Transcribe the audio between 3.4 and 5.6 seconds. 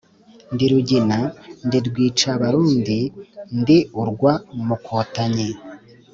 ndi urwa Mukotanyi.